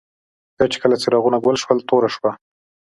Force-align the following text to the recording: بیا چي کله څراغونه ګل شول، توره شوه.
بیا 0.55 0.65
چي 0.71 0.77
کله 0.83 0.95
څراغونه 1.01 1.37
ګل 1.45 1.55
شول، 1.61 1.79
توره 1.89 2.09
شوه. 2.15 2.31